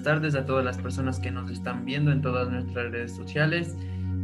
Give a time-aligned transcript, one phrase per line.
[0.00, 3.76] buenas tardes a todas las personas que nos están viendo en todas nuestras redes sociales.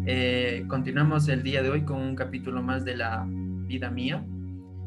[0.07, 4.25] Eh, continuamos el día de hoy con un capítulo más de la vida mía.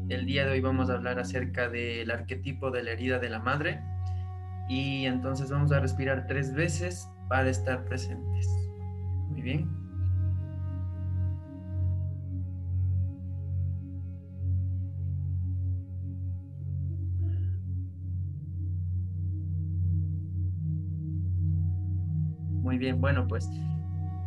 [0.08, 3.38] El día de hoy vamos a hablar acerca del arquetipo de la herida de la
[3.38, 3.80] madre.
[4.68, 8.48] Y entonces vamos a respirar tres veces para estar presentes.
[9.28, 9.79] Muy bien.
[22.62, 23.48] Muy bien, bueno, pues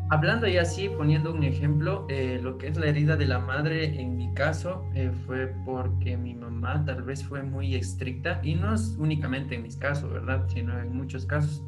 [0.09, 3.99] hablando ya así, poniendo un ejemplo, eh, lo que es la herida de la madre,
[3.99, 8.73] en mi caso, eh, fue porque mi mamá tal vez fue muy estricta, y no
[8.73, 10.47] es únicamente en mis casos, ¿verdad?
[10.47, 11.63] Sino en muchos casos,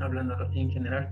[0.00, 1.10] hablando en general.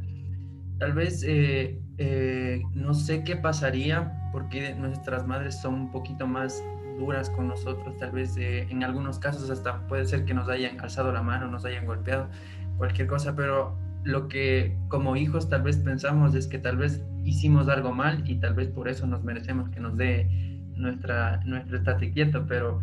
[0.79, 6.63] Tal vez eh, no sé qué pasaría porque nuestras madres son un poquito más
[6.99, 11.13] duras con nosotros, tal vez en algunos casos hasta puede ser que nos hayan alzado
[11.13, 12.29] la mano, nos hayan golpeado,
[12.77, 17.69] cualquier cosa, pero lo que como hijos tal vez pensamos es que tal vez hicimos
[17.69, 20.29] algo mal y tal vez por eso nos merecemos que nos dé
[20.77, 22.81] nuestra, nuestro estate quieto, pero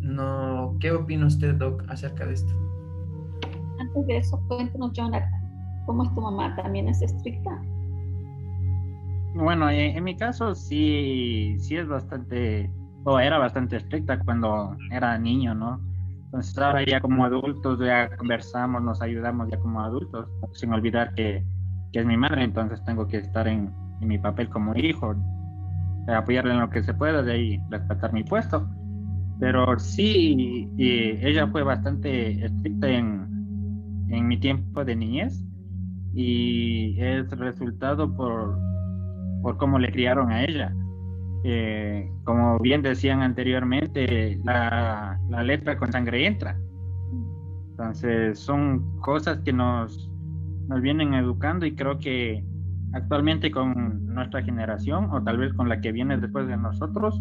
[0.00, 2.52] no, ¿qué opina usted, Doc, acerca de esto?
[3.78, 5.30] Antes de eso, cuéntanos, Jonathan,
[5.86, 6.54] ¿cómo es tu mamá?
[6.56, 7.62] ¿También es estricta?
[9.34, 12.70] Bueno, en, mi caso sí, sí es bastante,
[13.04, 15.80] o era bastante estricta cuando era niño, ¿no?
[16.34, 21.44] Entonces ahora ya como adultos ya conversamos, nos ayudamos ya como adultos, sin olvidar que,
[21.92, 25.14] que es mi madre, entonces tengo que estar en, en mi papel como hijo,
[26.08, 28.68] apoyarle en lo que se pueda, de ahí respetar mi puesto.
[29.38, 35.40] Pero sí, ella fue bastante estricta en, en mi tiempo de niñez
[36.14, 38.58] y es resultado por,
[39.40, 40.74] por cómo le criaron a ella.
[41.46, 46.58] Eh, como bien decían anteriormente, la, letra con sangre entra.
[47.70, 50.10] Entonces son cosas que nos,
[50.68, 52.42] nos vienen educando y creo que
[52.94, 57.20] actualmente con nuestra generación o tal vez con la que viene después de nosotros,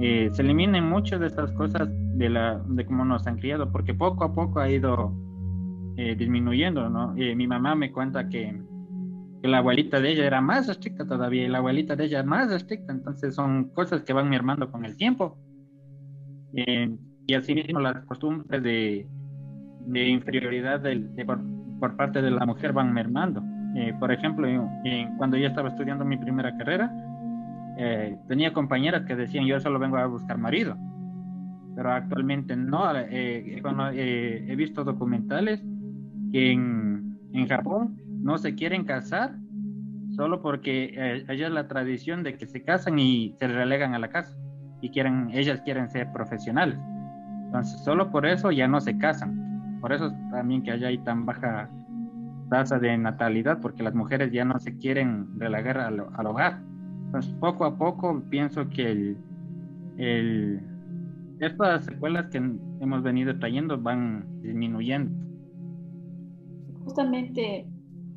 [0.00, 3.92] eh, se eliminen muchas de estas cosas de, la, de cómo nos han criado, porque
[3.92, 5.12] poco a poco ha ido
[5.96, 7.14] eh, disminuyendo, ¿no?
[7.14, 8.62] mi mamá me cuenta que
[9.42, 12.92] la abuelita de ella era más estricta todavía y la abuelita de ella más estricta,
[12.92, 15.38] entonces son cosas que van mermando con el tiempo.
[16.54, 19.06] Eh, y así mismo las costumbres de,
[19.86, 20.82] de inferioridad
[21.78, 23.42] por, parte de la mujer van mermando.
[23.76, 24.48] Eh, por ejemplo,
[25.18, 26.90] cuando yo estaba estudiando mi primera carrera,
[27.78, 30.76] eh, tenía compañeras que decían yo solo vengo a buscar marido,
[31.76, 32.84] pero actualmente no.
[33.62, 35.62] Cuando, he visto documentales
[36.32, 39.36] que en, en Japón no se quieren casar
[40.10, 44.36] solo porque eh, la tradición de que se casan y se relegan a la casa
[44.80, 46.78] y quieren, ellas quieren ser profesionales.
[47.46, 49.78] Entonces, solo por eso ya no se casan.
[49.80, 51.70] Por eso también que haya ahí tan baja
[52.50, 56.60] tasa de natalidad, porque las mujeres ya no se quieren relegar al, hogar.
[57.06, 59.16] Entonces, poco a poco pienso que el,
[59.98, 60.60] el,
[61.40, 65.10] estas secuelas que hemos venido trayendo van disminuyendo.
[66.84, 67.66] Justamente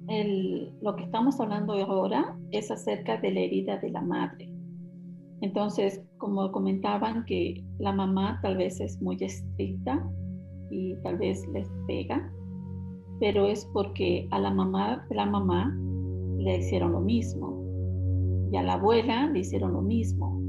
[0.08, 4.52] lo que estamos hablando ahora es acerca de la herida de la madre.
[5.42, 10.08] Entonces, como comentaban que la mamá tal vez es muy estricta
[10.70, 12.32] y tal vez les pega,
[13.20, 15.76] pero es porque a la mamá la mamá
[16.38, 17.62] le hicieron lo mismo
[18.52, 20.40] y a la abuela le hicieron lo mismo.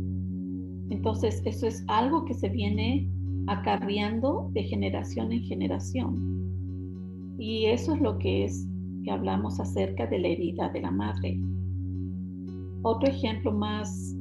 [0.91, 3.09] Entonces, eso es algo que se viene
[3.47, 7.37] acarreando de generación en generación.
[7.39, 8.69] Y eso es lo que es
[9.05, 11.41] que hablamos acerca de la herida de la madre.
[12.83, 14.17] Otro ejemplo más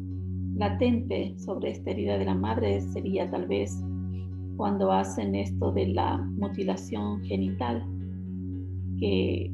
[0.56, 3.84] latente sobre esta herida de la madre sería tal vez
[4.58, 7.84] cuando hacen esto de la mutilación genital,
[9.00, 9.52] que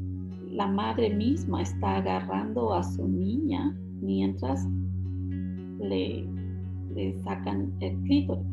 [0.50, 4.66] la madre misma está agarrando a su niña mientras
[5.80, 6.28] le,
[7.22, 8.46] sacan el clítoris.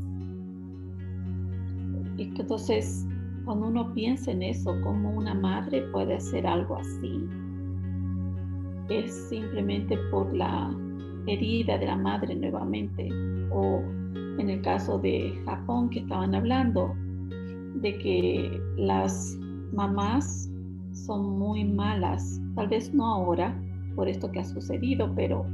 [2.17, 3.05] Entonces
[3.45, 7.23] cuando uno piensa en eso, cómo una madre puede hacer algo así,
[8.89, 10.75] es simplemente por la
[11.27, 13.09] herida de la madre nuevamente.
[13.51, 13.81] O
[14.39, 16.93] en el caso de Japón que estaban hablando,
[17.75, 19.37] de que las
[19.73, 20.49] mamás
[20.91, 23.55] son muy malas, tal vez no ahora
[23.95, 25.45] por esto que ha sucedido, pero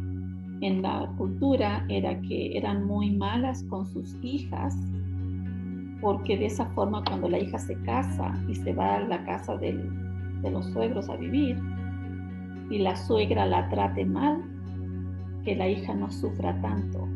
[0.62, 4.78] en la cultura era que eran muy malas con sus hijas
[6.01, 9.56] porque de esa forma cuando la hija se casa y se va a la casa
[9.57, 9.80] de
[10.51, 11.57] los suegros a vivir
[12.71, 14.42] y la suegra la trate mal,
[15.44, 17.07] que la hija no sufra tanto,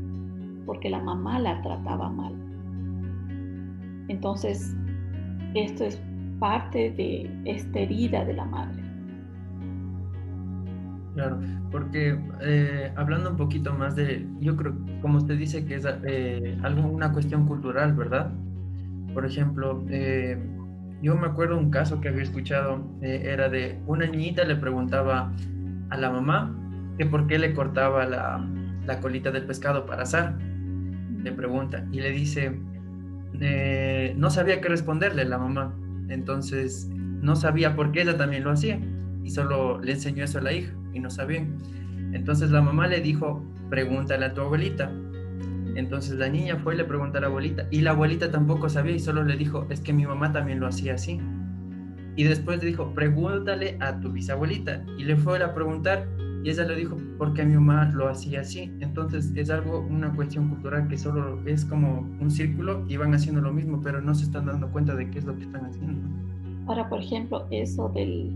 [0.66, 2.34] porque la mamá la trataba mal.
[4.10, 4.76] Entonces,
[5.54, 6.02] esto es
[6.40, 8.84] parte de esta herida de la madre.
[11.14, 11.40] Claro,
[11.72, 16.58] porque eh, hablando un poquito más de, yo creo, como usted dice, que es eh,
[16.92, 18.34] una cuestión cultural, ¿verdad?
[19.16, 20.38] Por ejemplo, eh,
[21.02, 25.34] yo me acuerdo un caso que había escuchado, era de una niñita le preguntaba
[25.90, 26.56] a la mamá
[26.98, 28.48] que por qué le cortaba la,
[28.86, 30.38] la colita del pescado para asar.
[31.24, 32.60] Le pregunta y le dice,
[34.16, 35.74] no sabía qué responderle la mamá.
[36.10, 38.80] Entonces, no sabía por qué ella también lo hacía
[39.24, 41.58] y solo le enseñó eso a la hija y no sabían.
[42.14, 44.92] Entonces la mamá le dijo, pregúntale a tu abuelita.
[45.76, 48.96] Entonces la niña fue y le preguntó a la abuelita y la abuelita tampoco sabía
[48.96, 51.20] y solo le dijo, es que mi mamá también lo hacía así.
[52.16, 54.84] Y después le dijo, pregúntale a tu bisabuelita.
[54.98, 56.08] Y le fue a preguntar
[56.44, 58.72] y ella le dijo, porque mi mamá lo hacía así.
[58.80, 63.42] Entonces es algo, una cuestión cultural que solo es como un círculo y van haciendo
[63.42, 66.08] lo mismo, pero no se están dando cuenta de qué es lo que están haciendo.
[66.68, 68.32] Ahora, por ejemplo, eso del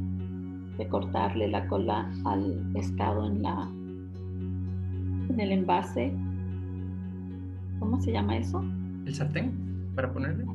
[0.79, 3.69] de cortarle la cola al pescado en la
[5.29, 6.11] en el envase.
[7.79, 8.63] ¿Cómo se llama eso?
[9.05, 9.51] El sartén,
[9.95, 10.45] para ponerle.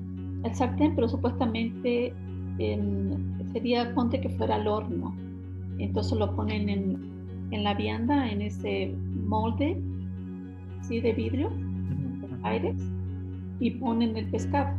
[0.45, 2.13] El sartén, pero supuestamente
[3.53, 5.15] sería, ponte que fuera al horno.
[5.79, 6.99] Entonces lo ponen en,
[7.51, 8.95] en la vianda, en ese
[9.27, 9.81] molde,
[10.83, 11.01] ¿sí?
[11.01, 12.77] De vidrio, de aires,
[13.61, 14.77] y ponen el pescado.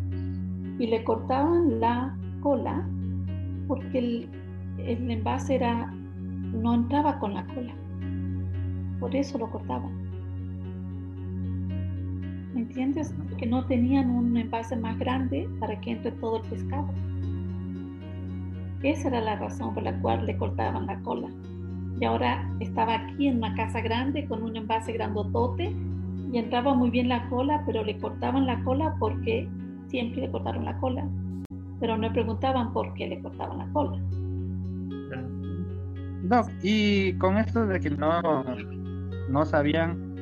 [0.79, 2.87] Y le cortaban la cola
[3.67, 4.29] porque el,
[4.77, 5.91] el envase era,
[6.53, 7.73] no entraba con la cola.
[8.99, 10.04] Por eso lo cortaban.
[12.55, 13.13] ¿Me entiendes?
[13.37, 16.87] Que no tenían un envase más grande para que entre todo el pescado.
[18.81, 21.27] Esa era la razón por la cual le cortaban la cola.
[21.99, 25.75] Y ahora estaba aquí en una casa grande con un envase grandotote
[26.31, 29.49] y entraba muy bien la cola, pero le cortaban la cola porque
[29.87, 31.05] siempre le cortaron la cola.
[31.81, 33.99] Pero no preguntaban por qué le cortaban la cola.
[36.23, 38.45] No, y con esto de que no,
[39.29, 40.15] no sabían,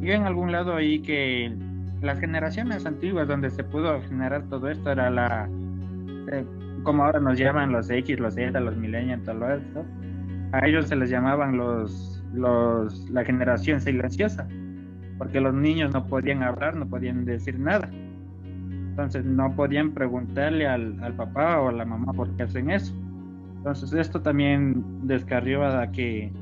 [0.00, 1.56] yo en algún lado ahí que
[2.00, 5.48] las generaciones antiguas donde se pudo generar todo esto era la,
[6.32, 6.44] eh,
[6.82, 9.84] como ahora nos llaman los X, los Z, los millennials, todo esto,
[10.52, 14.48] a ellos se les llamaban los, los, la generación silenciosa,
[15.18, 17.90] porque los niños no podían hablar, no podían decir nada.
[17.90, 22.94] Entonces no podían preguntarle al, al papá o a la mamá por qué hacen eso.
[23.58, 26.32] Entonces esto también descarrió a que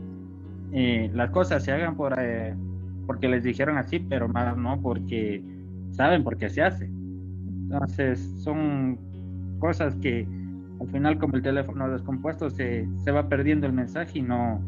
[0.72, 2.54] eh, las cosas se hagan por, eh,
[3.06, 5.42] porque les dijeron así, pero más no porque
[5.92, 6.86] saben por qué se hace.
[6.86, 8.98] Entonces son
[9.58, 10.26] cosas que
[10.80, 14.60] al final como el teléfono descompuesto se, se va perdiendo el mensaje y no,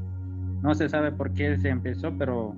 [0.62, 2.54] no se sabe por qué se empezó, pero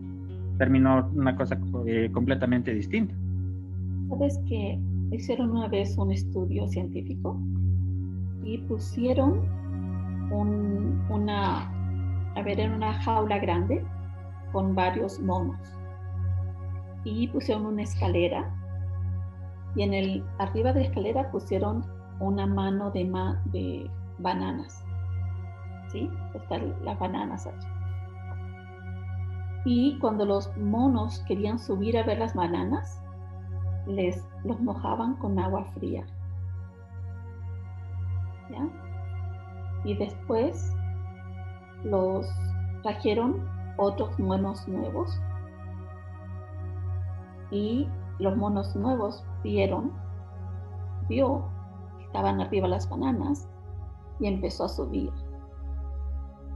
[0.59, 3.15] terminó una cosa eh, completamente distinta.
[4.09, 4.79] ¿Sabes que
[5.11, 7.41] hicieron una vez un estudio científico
[8.45, 9.41] y pusieron
[10.31, 11.69] una,
[12.35, 13.85] a ver, en una jaula grande
[14.53, 15.59] con varios monos.
[17.05, 18.51] Y pusieron una escalera
[19.75, 21.85] y en el arriba de la escalera pusieron
[22.19, 23.05] una mano de,
[23.47, 24.85] de bananas.
[25.89, 26.11] ¿Sí?
[26.35, 27.67] Están las bananas allí.
[29.65, 33.03] Y cuando los monos querían subir a ver las bananas,
[33.87, 36.05] les los mojaban con agua fría.
[38.51, 38.69] ¿Ya?
[39.85, 40.75] y después
[41.85, 42.27] los
[42.83, 43.49] trajeron
[43.81, 45.19] otros monos nuevos
[47.51, 49.93] y los monos nuevos vieron,
[51.09, 51.43] vio
[51.99, 53.49] que estaban arriba las bananas
[54.21, 55.11] y empezó a subir.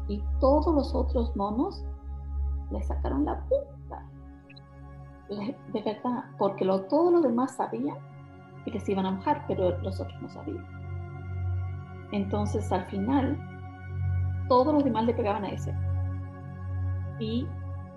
[0.07, 1.83] Y todos los otros monos
[2.71, 4.07] le sacaron la punta.
[5.73, 7.97] De verdad, porque lo, todos los demás sabían
[8.71, 10.67] que se iban a mojar, pero los otros no sabían.
[12.13, 13.39] Entonces al final,
[14.49, 15.75] todos los demás le pegaban a ese.
[17.19, 17.47] Y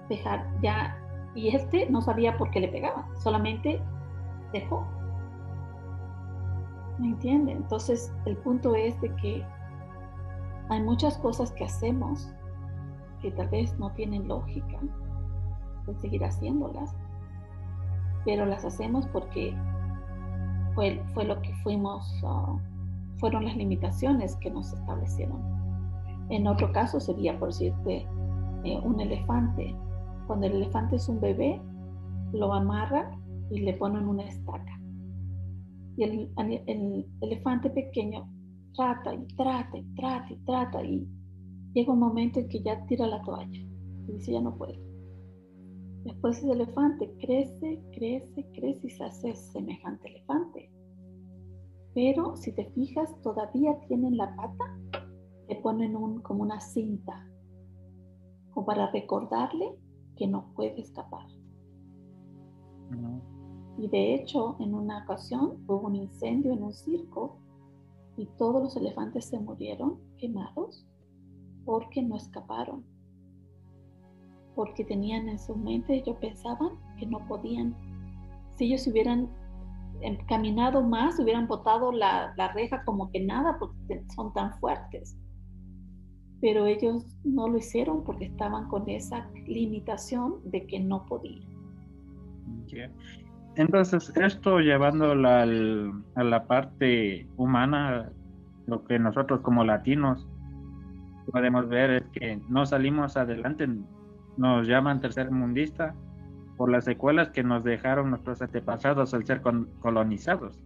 [0.09, 0.97] dejar ya,
[1.35, 3.81] y este no sabía por qué le pegaban, solamente
[4.53, 4.85] dejó.
[6.99, 7.51] ¿Me entiende?
[7.51, 9.45] Entonces el punto es de que
[10.69, 12.31] hay muchas cosas que hacemos
[13.21, 14.77] que tal vez no tienen lógica
[15.85, 16.95] de seguir haciéndolas,
[18.25, 19.55] pero las hacemos porque
[20.75, 22.59] fue, fue lo que fuimos uh,
[23.17, 25.41] fueron las limitaciones que nos establecieron.
[26.29, 28.07] En otro caso sería, por decirte,
[28.67, 29.75] eh, un elefante.
[30.27, 31.61] Cuando el elefante es un bebé,
[32.33, 33.11] lo amarra
[33.49, 34.79] y le ponen una estaca.
[35.95, 38.29] Y el, el elefante pequeño
[38.75, 41.07] trata y trata y trata y trata y
[41.73, 43.59] llega un momento en que ya tira la toalla
[44.07, 44.87] y dice ya no puedo.
[46.03, 50.71] Después ese elefante crece, crece, crece y se hace semejante elefante
[51.93, 55.05] Pero si te fijas, todavía tienen la pata,
[55.49, 57.27] le ponen un, como una cinta,
[58.57, 59.77] como para recordarle
[60.15, 61.27] que no puede escapar.
[63.77, 67.37] Y de hecho, en una ocasión hubo un incendio en un circo
[68.17, 70.87] y todos los elefantes se murieron quemados
[71.65, 72.83] porque no escaparon.
[74.55, 77.75] Porque tenían en su mente, ellos pensaban que no podían.
[78.55, 79.29] Si ellos hubieran
[80.27, 85.15] caminado más, hubieran botado la, la reja como que nada, porque son tan fuertes.
[86.41, 91.57] Pero ellos no lo hicieron porque estaban con esa limitación de que no podían.
[93.55, 98.11] Entonces, esto llevándolo a la parte humana,
[98.67, 100.27] lo que nosotros como latinos
[101.31, 103.67] podemos ver es que no salimos adelante,
[104.37, 105.95] nos llaman tercer mundista
[106.55, 109.41] por las secuelas que nos dejaron nuestros antepasados al ser
[109.79, 110.63] colonizados.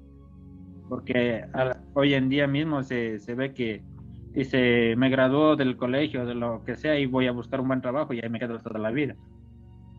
[0.90, 1.46] Porque
[1.94, 3.82] hoy en día mismo se, se ve que
[4.34, 7.82] dice, me graduó del colegio, de lo que sea, y voy a buscar un buen
[7.82, 9.16] trabajo y ahí me quedo toda la vida.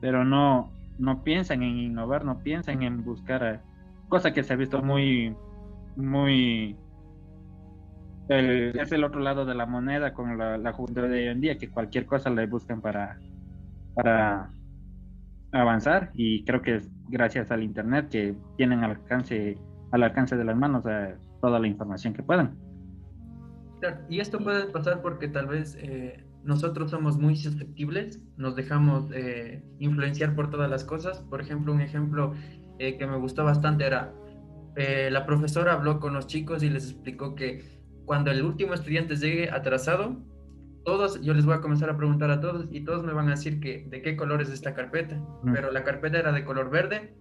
[0.00, 3.60] Pero no, no piensan en innovar, no piensan en buscar eh,
[4.08, 5.34] cosa que se ha visto muy,
[5.96, 6.76] muy,
[8.28, 11.70] es el otro lado de la moneda con la, juventud de hoy en día, que
[11.70, 13.18] cualquier cosa le buscan para,
[13.94, 14.50] para
[15.52, 19.58] avanzar y creo que es gracias al internet que tienen al alcance,
[19.90, 22.56] al alcance de las manos eh, toda la información que puedan.
[24.08, 29.62] Y esto puede pasar porque tal vez eh, nosotros somos muy susceptibles, nos dejamos eh,
[29.78, 31.20] influenciar por todas las cosas.
[31.20, 32.34] Por ejemplo, un ejemplo
[32.78, 34.14] eh, que me gustó bastante era,
[34.76, 39.50] la profesora habló con los chicos y les explicó que cuando el último estudiante llegue
[39.50, 40.16] atrasado,
[40.84, 43.32] todos, yo les voy a comenzar a preguntar a todos y todos me van a
[43.32, 45.16] decir que de qué color es esta carpeta.
[45.42, 45.52] Mm.
[45.52, 47.14] Pero la carpeta era de color verde,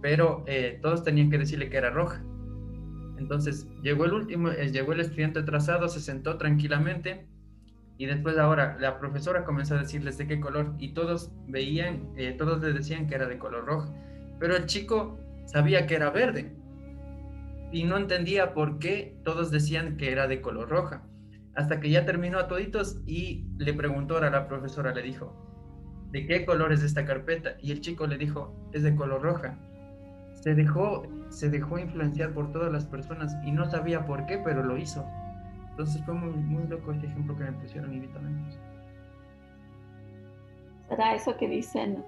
[0.00, 0.44] pero
[0.82, 2.24] todos tenían que decirle que era roja.
[3.20, 7.26] Entonces llegó el último, llegó el estudiante atrasado, se sentó tranquilamente
[7.98, 12.34] y después ahora la profesora comenzó a decirles de qué color y todos veían, eh,
[12.36, 13.94] todos le decían que era de color rojo.
[14.38, 16.56] Pero el chico sabía que era verde
[17.70, 21.02] y no entendía por qué todos decían que era de color roja.
[21.54, 25.36] Hasta que ya terminó a toditos y le preguntó a la profesora, le dijo,
[26.10, 27.56] ¿de qué color es esta carpeta?
[27.60, 29.58] Y el chico le dijo, es de color roja.
[30.40, 34.62] Se dejó, se dejó influenciar por todas las personas y no sabía por qué, pero
[34.62, 35.04] lo hizo.
[35.70, 38.58] Entonces fue muy, muy loco este ejemplo que me pusieron inmediatamente.
[40.88, 42.04] Será eso que dicen,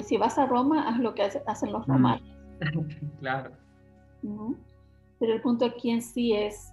[0.00, 2.22] si vas a Roma, haz lo que hacen los romanos.
[3.20, 3.50] claro.
[5.18, 6.72] Pero el punto aquí en sí es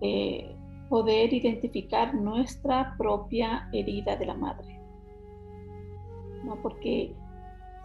[0.00, 0.56] eh,
[0.88, 4.80] poder identificar nuestra propia herida de la madre.
[6.44, 6.56] ¿no?
[6.62, 7.14] Porque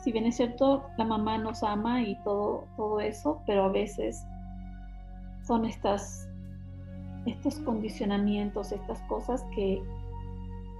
[0.08, 4.26] si bien es cierto, la mamá nos ama y todo, todo eso, pero a veces
[5.44, 6.30] son estas
[7.26, 9.84] estos condicionamientos, estas cosas que,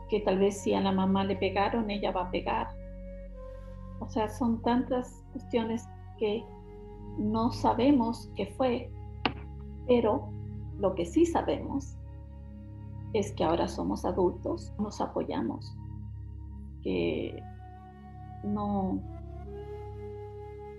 [0.10, 2.70] que tal vez si a la mamá le pegaron, ella va a pegar.
[4.00, 6.46] O sea, son tantas cuestiones que
[7.18, 8.90] no sabemos qué fue,
[9.88, 10.30] pero
[10.80, 11.98] lo que sí sabemos
[13.12, 15.76] es que ahora somos adultos, nos apoyamos,
[16.82, 17.44] que
[18.46, 19.02] no,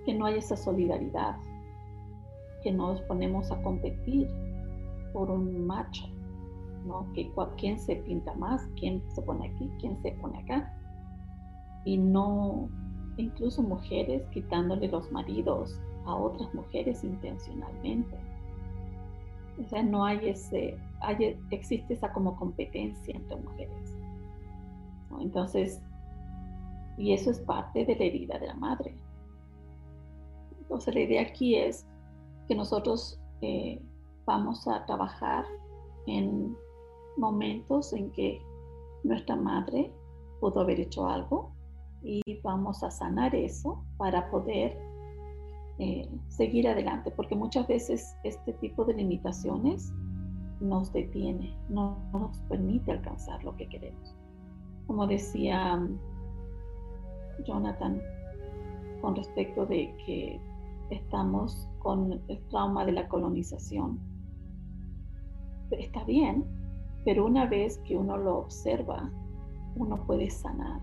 [0.09, 1.37] que no hay esa solidaridad,
[2.63, 4.27] que nos ponemos a competir
[5.13, 6.07] por un macho,
[6.87, 7.07] ¿no?
[7.13, 10.75] Que quién se pinta más, quién se pone aquí, quién se pone acá.
[11.85, 12.71] Y no,
[13.19, 18.17] incluso mujeres quitándole los maridos a otras mujeres intencionalmente.
[19.63, 23.95] O sea, no hay ese, hay, existe esa como competencia entre mujeres.
[25.21, 25.83] Entonces,
[26.97, 28.95] y eso es parte de la herida de la madre.
[30.69, 31.87] Entonces, la idea aquí es
[32.47, 33.81] que nosotros eh,
[34.27, 35.47] vamos a trabajar
[36.07, 36.55] en
[37.17, 38.43] momentos en que
[39.03, 39.91] nuestra madre
[40.41, 41.53] pudo haber hecho algo
[42.03, 44.79] y vamos a sanar eso para poder
[45.79, 49.91] eh, seguir adelante, porque muchas veces este tipo de limitaciones
[50.61, 54.15] nos detiene, no nos permite alcanzar lo que queremos.
[54.87, 55.99] Como decía um,
[57.45, 58.03] Jonathan
[59.01, 60.41] con respecto de que
[60.91, 63.99] estamos con el trauma de la colonización
[65.77, 66.45] está bien,
[67.05, 69.11] pero una vez que uno lo observa,
[69.77, 70.81] uno puede sanar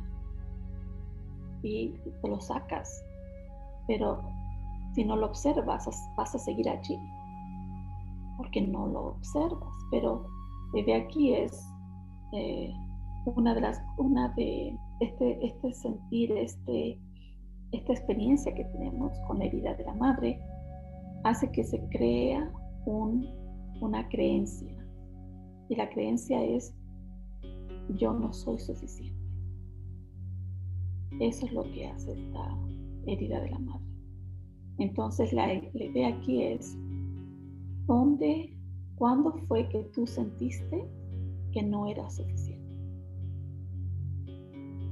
[1.64, 1.90] y
[2.22, 3.04] te lo sacas.
[3.88, 4.22] Pero
[4.94, 7.00] si no lo observas, vas a seguir allí,
[8.38, 9.74] porque no lo observas.
[9.92, 10.26] Pero
[10.74, 11.68] desde aquí es
[12.34, 12.74] eh,
[13.26, 17.00] una de las, una de este, este sentir, este,
[17.75, 20.39] esta experiencia que tenemos con la herida de la madre,
[21.24, 22.51] hace que se crea
[22.86, 23.27] un,
[23.82, 24.75] una creencia.
[25.70, 26.74] Y la creencia es,
[27.96, 29.20] yo no soy suficiente.
[31.20, 32.58] Eso es lo que hace esta
[33.05, 33.86] herida de la madre.
[34.77, 36.77] Entonces la, la idea aquí es,
[37.88, 38.58] ¿dónde,
[38.96, 40.86] cuándo fue que tú sentiste
[41.51, 42.55] que no era suficiente?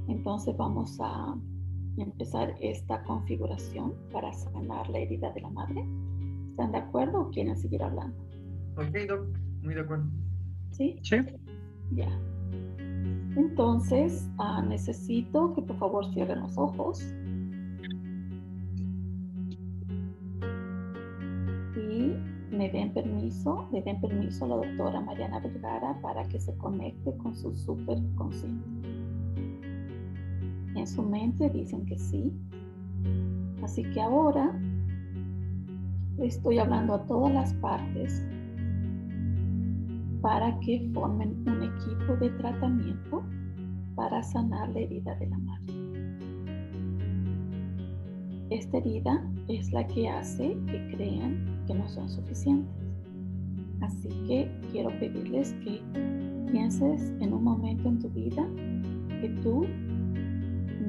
[0.08, 1.36] Entonces vamos a
[2.02, 5.84] empezar esta configuración para sanar la herida de la madre.
[6.50, 8.16] ¿Están de acuerdo o quieren seguir hablando?
[8.76, 9.26] Ok, Doc,
[9.62, 10.04] muy de acuerdo.
[10.70, 10.98] ¿Sí?
[11.02, 11.16] Sí.
[11.92, 12.08] Ya.
[13.36, 17.02] Entonces, ah, necesito que por favor cierren los ojos.
[21.76, 22.14] Y
[22.50, 27.16] me den permiso, le den permiso a la doctora Mariana Vergara para que se conecte
[27.16, 28.93] con su superconsciente
[30.84, 32.30] en su mente dicen que sí.
[33.62, 34.54] Así que ahora
[36.18, 38.22] estoy hablando a todas las partes
[40.20, 43.22] para que formen un equipo de tratamiento
[43.94, 45.74] para sanar la herida de la madre.
[48.50, 52.74] Esta herida es la que hace que crean que no son suficientes.
[53.80, 55.80] Así que quiero pedirles que
[56.52, 58.46] pienses en un momento en tu vida
[59.20, 59.66] que tú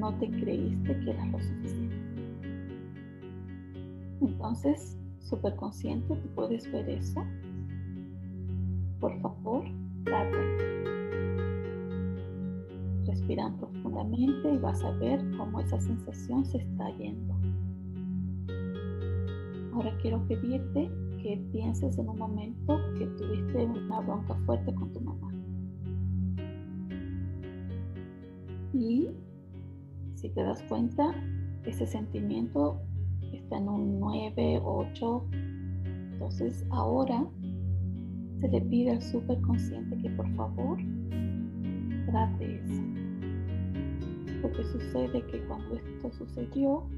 [0.06, 1.96] no te creíste que eras lo suficiente.
[4.20, 7.24] Entonces, superconsciente, tú puedes ver eso.
[9.00, 9.64] Por favor,
[10.04, 10.38] trata.
[13.06, 17.34] Respira profundamente y vas a ver cómo esa sensación se está yendo.
[19.74, 20.88] Ahora quiero pedirte
[21.20, 25.32] que pienses en un momento que tuviste una bronca fuerte con tu mamá.
[28.72, 29.10] Y
[30.26, 31.14] si te das cuenta,
[31.64, 32.80] ese sentimiento
[33.32, 35.28] está en un 9, 8.
[36.14, 37.24] Entonces ahora
[38.40, 40.78] se le pide al superconsciente que por favor
[42.06, 42.82] trate eso.
[44.42, 46.88] Porque sucede que cuando esto sucedió,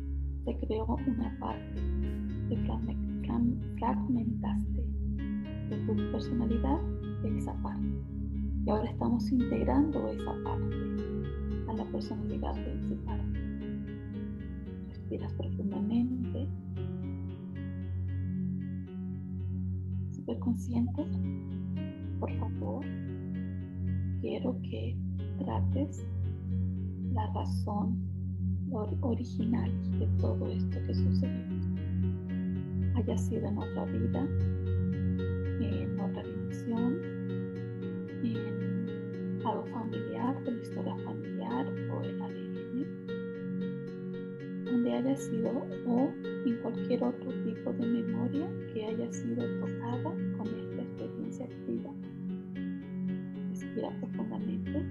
[0.47, 1.83] se creó una parte,
[2.49, 2.57] te
[3.79, 4.85] fragmentaste
[5.69, 6.81] de tu personalidad
[7.23, 7.89] de esa parte.
[8.65, 11.18] Y ahora estamos integrando esa parte
[11.69, 13.21] a la personalidad principal.
[14.89, 16.49] Respiras profundamente.
[20.11, 21.07] Super consciente.
[22.19, 22.85] Por favor,
[24.21, 24.97] quiero que
[25.39, 26.07] trates
[27.13, 27.97] la razón
[29.01, 31.45] original de todo esto que sucedió.
[32.97, 34.27] Haya sido en otra vida,
[35.61, 35.98] en
[45.19, 45.51] sido
[45.87, 46.13] o
[46.47, 51.91] en cualquier otro tipo de memoria que haya sido tocada con esta experiencia activa.
[53.51, 54.83] Respira profundamente.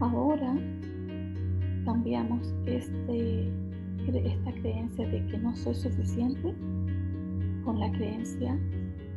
[0.00, 0.56] Ahora
[1.84, 3.48] cambiamos este,
[4.06, 6.54] esta creencia de que no soy suficiente
[7.64, 8.58] con la creencia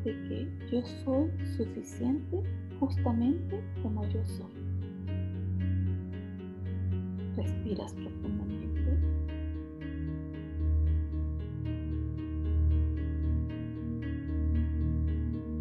[0.03, 2.41] de que yo soy suficiente
[2.79, 4.60] justamente como yo soy.
[7.41, 8.99] Respiras profundamente.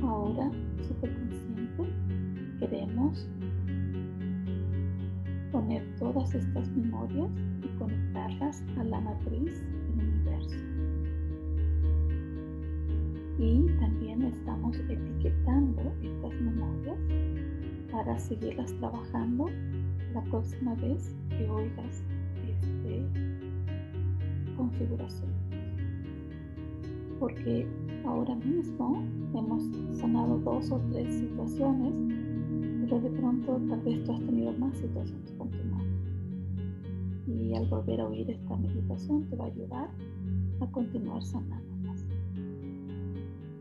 [0.03, 0.51] Ahora,
[0.87, 1.85] superconsciente,
[2.59, 3.27] queremos
[5.53, 7.31] poner todas estas memorias
[7.63, 9.63] y conectarlas a la matriz
[9.97, 10.57] del universo.
[13.39, 16.99] Y también estamos etiquetando estas memorias
[17.91, 19.49] para seguirlas trabajando
[20.15, 22.03] la próxima vez que oigas
[22.47, 23.05] este
[24.57, 25.31] configuración.
[27.19, 27.67] Porque
[28.05, 29.03] ahora mismo
[29.35, 29.63] hemos
[29.99, 31.93] sanado dos o tres situaciones,
[32.83, 35.61] pero de pronto tal vez tú has tenido más situaciones con tu.
[37.27, 39.91] Y al volver a oír esta meditación te va a ayudar
[40.61, 41.69] a continuar sanando.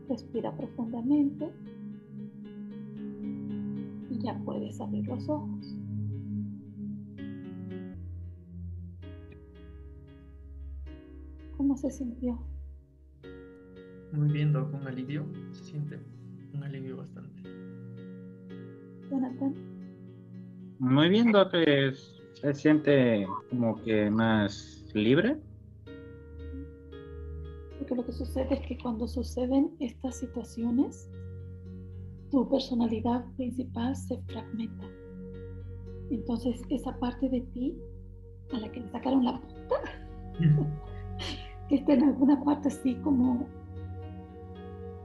[0.08, 1.50] Respira profundamente
[4.10, 5.69] y ya puedes abrir los ojos.
[11.70, 12.36] ¿Cómo se sintió?
[14.10, 15.24] Muy bien, Doc, un alivio.
[15.52, 16.00] Se siente
[16.52, 17.42] un alivio bastante.
[19.08, 19.54] Jonathan.
[20.80, 21.52] Muy bien, Doc.
[21.52, 25.38] Se siente como que más libre
[27.94, 31.08] lo que sucede es que cuando suceden estas situaciones,
[32.30, 34.88] tu personalidad principal se fragmenta.
[36.10, 37.76] Entonces esa parte de ti
[38.52, 39.76] a la que le sacaron la punta
[41.70, 43.46] que esté en alguna parte así como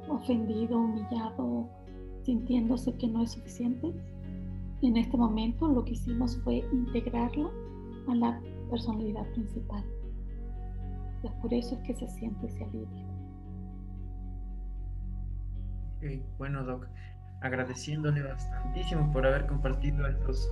[0.10, 1.70] ofendido, humillado,
[2.24, 3.94] sintiéndose que no es suficiente,
[4.82, 7.52] en este momento lo que hicimos fue integrarla
[8.08, 9.84] a la personalidad principal.
[11.24, 13.06] Es por eso es que se siente ese alivio.
[16.40, 16.88] bueno, Doc,
[17.42, 20.50] agradeciéndole bastantísimo por haber compartido estos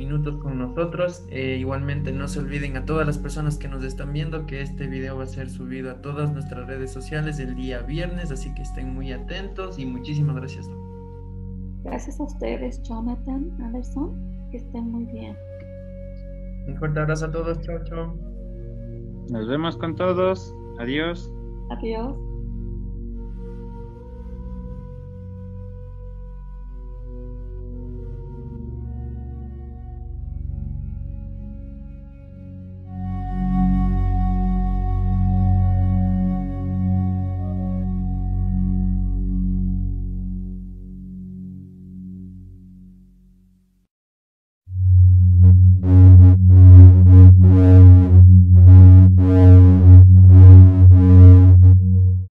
[0.00, 1.26] minutos con nosotros.
[1.28, 4.86] Eh, igualmente no se olviden a todas las personas que nos están viendo que este
[4.86, 8.62] video va a ser subido a todas nuestras redes sociales el día viernes, así que
[8.62, 10.70] estén muy atentos y muchísimas gracias.
[11.84, 15.36] Gracias a ustedes, Jonathan, Anderson, que estén muy bien.
[16.66, 18.14] Un fuerte abrazo a todos, chao, chao.
[19.30, 20.54] Nos vemos con todos.
[20.78, 21.30] Adiós.
[21.70, 22.29] Adiós.